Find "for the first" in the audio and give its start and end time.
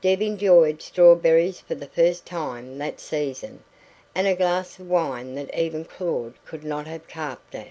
1.60-2.26